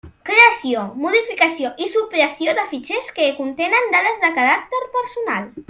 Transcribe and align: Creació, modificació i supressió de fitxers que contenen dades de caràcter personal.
Creació, 0.27 0.85
modificació 1.01 1.71
i 1.87 1.91
supressió 1.97 2.57
de 2.61 2.63
fitxers 2.73 3.13
que 3.19 3.29
contenen 3.43 3.95
dades 3.97 4.19
de 4.25 4.33
caràcter 4.41 4.81
personal. 4.99 5.51